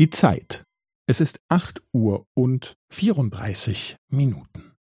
Die 0.00 0.08
Zeit. 0.08 0.64
Es 1.06 1.20
ist 1.20 1.40
acht 1.50 1.82
Uhr 1.92 2.24
und 2.34 2.78
vierunddreißig 2.90 3.96
Minuten. 4.10 4.74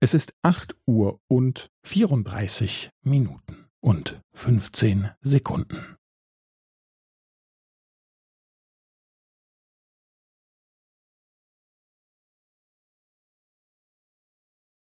Es 0.00 0.14
ist 0.14 0.32
acht 0.44 0.76
Uhr 0.86 1.18
und 1.26 1.72
vierunddreißig 1.84 2.90
Minuten 3.04 3.66
und 3.82 4.22
fünfzehn 4.32 5.10
Sekunden. 5.22 5.96